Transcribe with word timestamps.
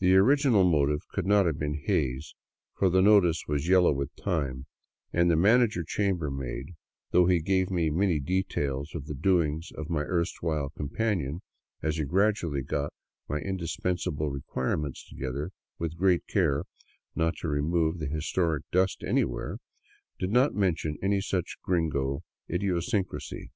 The 0.00 0.16
original 0.16 0.64
motive 0.64 1.06
could 1.12 1.24
not 1.24 1.46
have 1.46 1.56
been 1.56 1.84
Hays; 1.84 2.34
for 2.76 2.90
the 2.90 3.00
notice 3.00 3.44
was 3.46 3.68
yellow 3.68 3.92
with 3.92 4.12
time, 4.16 4.66
and 5.12 5.30
the 5.30 5.36
manager 5.36 5.84
chambermaid, 5.84 6.74
though 7.12 7.26
he 7.26 7.40
gave 7.40 7.70
me 7.70 7.90
many 7.90 8.18
details 8.18 8.92
of 8.92 9.06
the 9.06 9.14
doings 9.14 9.70
of 9.72 9.88
my 9.88 10.02
erstwhile 10.02 10.70
companion 10.70 11.42
as 11.80 11.96
he 11.96 12.04
grad 12.04 12.34
ually 12.38 12.66
got 12.66 12.92
my 13.28 13.38
indispensable 13.38 14.30
requirements 14.30 15.08
together, 15.08 15.52
with 15.78 15.96
great 15.96 16.26
care 16.26 16.64
not 17.14 17.36
to 17.36 17.46
remove 17.46 18.00
the 18.00 18.06
historic 18.08 18.64
dust 18.72 19.04
anywhere, 19.04 19.58
did 20.18 20.30
not 20.32 20.56
mention 20.56 20.98
any 21.02 21.20
such 21.20 21.56
gringo 21.62 22.24
idiosyncrasy. 22.50 23.52